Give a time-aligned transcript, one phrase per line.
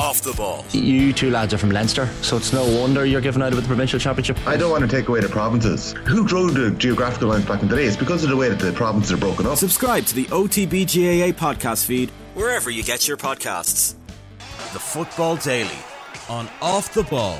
[0.00, 0.64] off the ball.
[0.70, 3.66] You two lads are from Leinster, so it's no wonder you're giving out of the
[3.66, 4.38] provincial championship.
[4.46, 5.92] I don't want to take away the provinces.
[6.08, 7.84] Who drew the geographical lines back in the day?
[7.84, 9.58] It's because of the way that the provinces are broken up.
[9.58, 13.94] Subscribe to the OTB GAA podcast feed wherever you get your podcasts.
[14.72, 15.78] The Football Daily
[16.30, 17.38] on Off the Ball.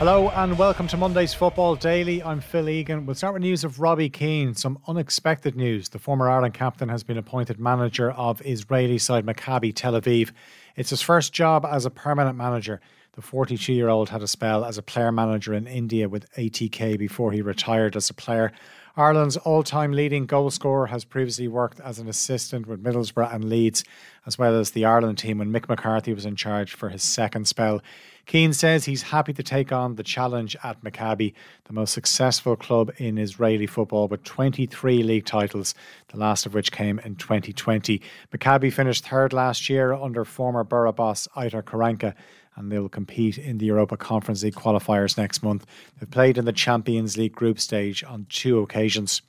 [0.00, 2.22] Hello and welcome to Monday's Football Daily.
[2.22, 3.04] I'm Phil Egan.
[3.04, 4.54] We'll start with news of Robbie Keane.
[4.54, 5.90] Some unexpected news.
[5.90, 10.30] The former Ireland captain has been appointed manager of Israeli side Maccabi Tel Aviv.
[10.74, 12.80] It's his first job as a permanent manager.
[13.12, 16.98] The 42 year old had a spell as a player manager in India with ATK
[16.98, 18.52] before he retired as a player.
[18.96, 23.44] Ireland's all time leading goal scorer has previously worked as an assistant with Middlesbrough and
[23.44, 23.84] Leeds,
[24.26, 27.46] as well as the Ireland team when Mick McCarthy was in charge for his second
[27.46, 27.80] spell.
[28.26, 32.92] Keane says he's happy to take on the challenge at Maccabi, the most successful club
[32.98, 35.74] in Israeli football with 23 league titles,
[36.08, 38.00] the last of which came in 2020.
[38.32, 42.14] Maccabi finished third last year under former Boro boss Aitor Karanka
[42.56, 45.66] and they'll compete in the Europa Conference League qualifiers next month.
[45.98, 49.22] They've played in the Champions League group stage on two occasions.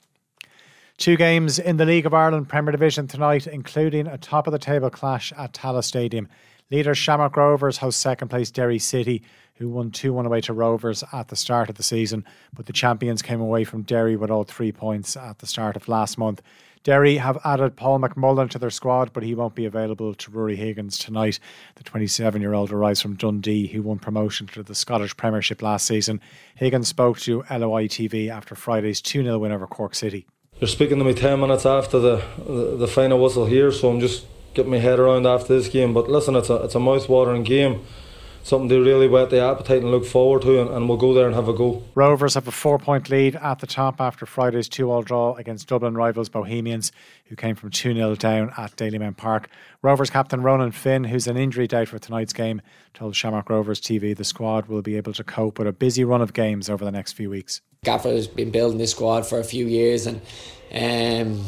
[0.97, 4.59] Two games in the League of Ireland Premier Division tonight, including a top of the
[4.59, 6.27] table clash at Tallaght Stadium.
[6.69, 9.23] Leaders Shamrock Rovers host second place Derry City,
[9.55, 12.73] who won 2 1 away to Rovers at the start of the season, but the
[12.73, 16.41] champions came away from Derry with all three points at the start of last month.
[16.83, 20.55] Derry have added Paul McMullen to their squad, but he won't be available to Ruaidhrí
[20.55, 21.39] Higgins tonight.
[21.75, 25.85] The 27 year old arrives from Dundee, who won promotion to the Scottish Premiership last
[25.85, 26.19] season.
[26.55, 30.25] Higgins spoke to LOI TV after Friday's 2 0 win over Cork City.
[30.59, 33.99] You're speaking to me 10 minutes after the, the, the final whistle here, so I'm
[33.99, 35.93] just getting my head around after this game.
[35.93, 37.85] But listen, it's a it's a mouth-watering game.
[38.43, 41.27] Something to really whet the appetite and look forward to, and, and we'll go there
[41.27, 41.83] and have a go.
[41.93, 45.67] Rovers have a four point lead at the top after Friday's 2 all draw against
[45.67, 46.91] Dublin rivals Bohemians,
[47.25, 49.49] who came from 2 0 down at Dalymount Park.
[49.81, 52.61] Rovers captain Ronan Finn, who's an injury doubt for tonight's game,
[52.93, 56.21] told Shamrock Rovers TV the squad will be able to cope with a busy run
[56.21, 57.61] of games over the next few weeks.
[57.85, 60.21] Gaffer's been building this squad for a few years, and
[60.73, 61.45] um,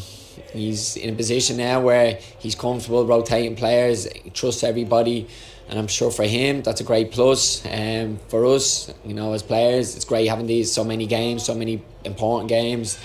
[0.52, 5.28] he's in a position now where he's comfortable rotating players, trusts everybody,
[5.70, 7.66] and I'm sure for him that's a great plus.
[7.66, 11.56] Um, for us, you know, as players, it's great having these so many games, so
[11.56, 13.00] many important games.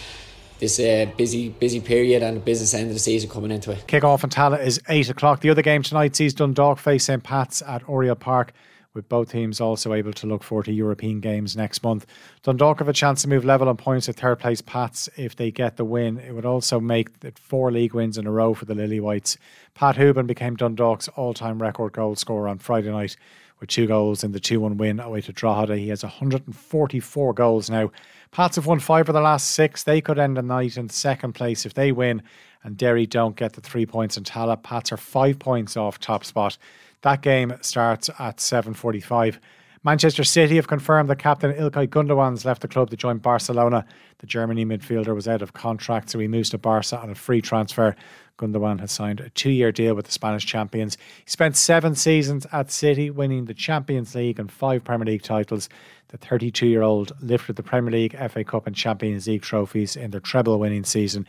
[0.58, 3.86] This uh, busy busy period and the business end of the season coming into it.
[3.86, 5.40] Kick off in Tallaght is eight o'clock.
[5.40, 8.52] The other game tonight sees Dundalk face St Pat's at Oriel Park
[8.98, 12.04] with both teams also able to look forward to European games next month.
[12.42, 15.52] Dundalk have a chance to move level on points at third place Pats if they
[15.52, 16.18] get the win.
[16.18, 19.38] It would also make it four league wins in a row for the Lily Whites.
[19.74, 23.16] Pat Hoban became Dundalk's all time record goal scorer on Friday night
[23.60, 25.76] with two goals in the 2 1 win away to Drogheda.
[25.76, 27.92] He has 144 goals now.
[28.30, 29.84] Pats have won five of the last six.
[29.84, 32.22] They could end the night in second place if they win,
[32.62, 34.62] and Derry don't get the three points in Tallaght.
[34.62, 36.58] Pats are five points off top spot.
[37.02, 39.38] That game starts at 7.45.
[39.84, 43.86] Manchester City have confirmed that captain Ilkay Gundogan's left the club to join Barcelona.
[44.18, 47.40] The Germany midfielder was out of contract, so he moves to Barca on a free
[47.40, 47.94] transfer.
[48.38, 50.96] Gundogan has signed a two-year deal with the Spanish champions.
[51.24, 55.68] He spent seven seasons at City, winning the Champions League and five Premier League titles.
[56.08, 60.84] The 32-year-old lifted the Premier League, FA Cup and Champions League trophies in their treble-winning
[60.84, 61.26] season.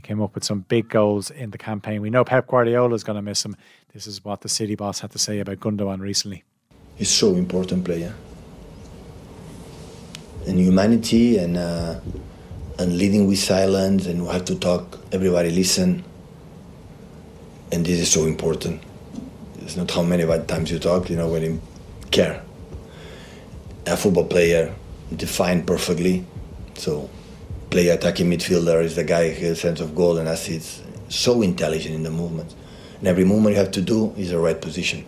[0.00, 2.00] He came up with some big goals in the campaign.
[2.00, 3.54] We know Pep Guardiola is going to miss him.
[3.92, 6.42] This is what the City boss had to say about Gundogan recently.
[6.96, 8.14] He's so important player.
[10.46, 12.00] And humanity and uh,
[12.78, 14.98] and leading with silence and we have to talk.
[15.12, 16.02] Everybody listen.
[17.70, 18.82] And this is so important.
[19.58, 21.10] It's not how many bad times you talk.
[21.10, 21.60] You know when you
[22.10, 22.42] care.
[23.86, 24.74] A football player
[25.14, 26.24] defined perfectly.
[26.76, 27.10] So
[27.70, 30.82] play attacking midfielder is the guy who has a sense of goal and assists.
[31.08, 32.54] So intelligent in the movement.
[32.98, 35.04] And every movement you have to do is the right position.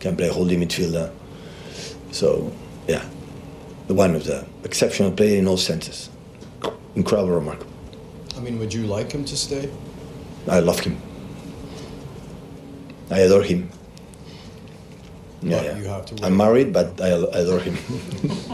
[0.00, 1.12] Can play holding midfielder.
[2.10, 2.52] So,
[2.86, 3.04] yeah,
[3.88, 6.10] the one of the exceptional player in all senses.
[6.94, 7.72] Incredible, remarkable.
[8.36, 9.70] I mean, would you like him to stay?
[10.48, 11.00] I love him.
[13.10, 13.70] I adore him.
[15.42, 15.76] Yeah, But yeah.
[15.78, 16.24] you have to.
[16.24, 17.76] I'm married, but I adore him.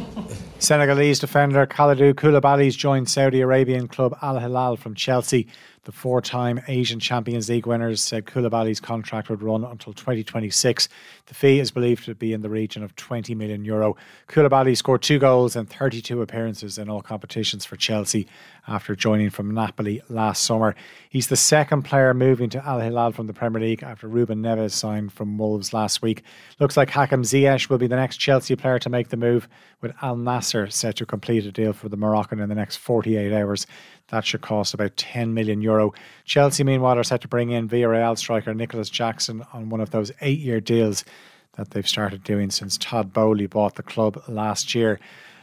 [0.61, 5.47] Senegalese defender Kalidou Koulibaly's joined Saudi Arabian club Al Hilal from Chelsea.
[5.90, 10.88] The four time Asian Champions League winners said Koulibaly's contract would run until 2026.
[11.26, 13.96] The fee is believed to be in the region of 20 million euro.
[14.28, 18.28] Koulibaly scored two goals and 32 appearances in all competitions for Chelsea
[18.69, 20.76] after joining from Napoli last summer.
[21.08, 24.70] He's the second player moving to Al Hilal from the Premier League after Ruben Neves
[24.70, 26.22] signed from Wolves last week.
[26.60, 29.48] Looks like Hakim Ziyech will be the next Chelsea player to make the move,
[29.81, 33.32] with Al Nassr set to complete a deal for the Moroccan in the next 48
[33.32, 33.66] hours.
[34.11, 35.93] That should cost about 10 million euro.
[36.25, 40.12] Chelsea, meanwhile, are set to bring in Villarreal striker Nicolas Jackson on one of those
[40.21, 41.05] eight year deals.
[41.57, 45.01] that they've started doing since Todd Boehly bought the club last year.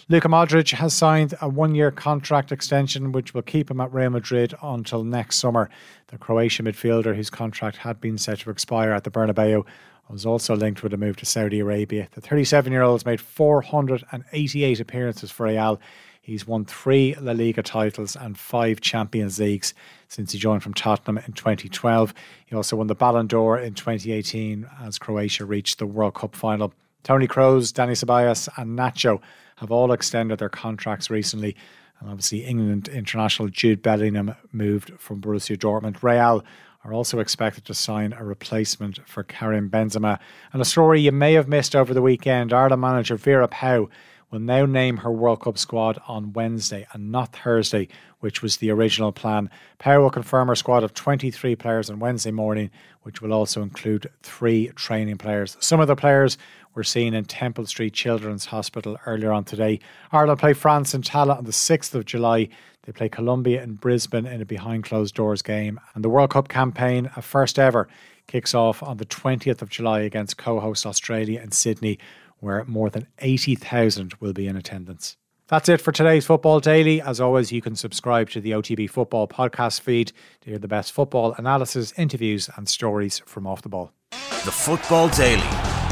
[0.09, 4.09] Luka Modric has signed a one year contract extension which will keep him at Real
[4.09, 5.69] Madrid until next summer.
[6.07, 9.65] The Croatian midfielder, whose contract had been set to expire at the Bernabeu,
[10.09, 12.07] was also linked with a move to Saudi Arabia.
[12.11, 15.79] The 37 year old has made 488 appearances for Real.
[16.27, 19.73] He's won three La Liga titles and five Champions Leagues
[20.09, 22.13] since he joined from Tottenham in 2012.
[22.45, 26.73] He also won the Ballon d'Or in 2018 as Croatia reached the World Cup final.
[27.03, 29.21] Toni Kroos, Dani Ceballos, and Nacho
[29.55, 31.55] have all extended their contracts recently.
[32.01, 36.03] And obviously, England international Jude Bellingham moved from Borussia Dortmund.
[36.03, 36.43] Real
[36.83, 40.19] are also expected to sign a replacement for Karim Benzema.
[40.51, 43.87] And a story you may have missed over the weekend Ireland manager Vera Pauw
[44.31, 47.87] will now name her World Cup squad on Wednesday and not Thursday,
[48.19, 49.49] which was the original plan.
[49.79, 52.69] Pauw will confirm her squad of 23 players on Wednesday morning,
[53.03, 55.55] which will also include three training players.
[55.59, 56.37] Some of the players
[56.73, 59.79] were seen in Temple Street Children's Hospital earlier on today.
[60.11, 62.49] Ireland play France in Tallaght on the 6th of July.
[62.83, 65.79] They play Colombia in Brisbane in a behind closed doors game.
[65.95, 67.87] And the World Cup campaign, a first ever,
[68.27, 71.97] kicks off on the 20th of July against co host Australia in Sydney
[72.39, 75.17] where more than 80,000 will be in attendance.
[75.47, 77.01] That's it for today's Football Daily.
[77.01, 80.11] As always, you can subscribe to the OTB Football podcast feed
[80.41, 83.93] to hear the best football analysis, interviews, and stories from off the ball.
[84.11, 85.47] The Football Daily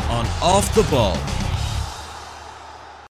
[0.09, 1.44] on Off the Ball.